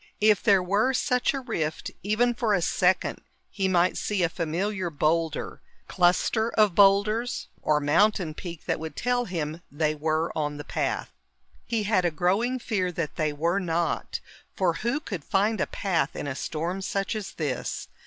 [0.19, 4.89] If there were such a rift, even for a second, he might see a familiar
[4.89, 10.63] boulder, cluster of boulders, or mountain peak that would tell him they were on the
[10.63, 11.11] path.
[11.67, 14.19] He had a growing fear that they were not,
[14.55, 17.87] for who could find a path in a storm such as this?